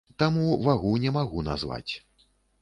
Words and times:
Таму 0.21 0.55
вагу 0.67 0.93
не 1.03 1.11
магу 1.19 1.45
назваць. 1.49 1.93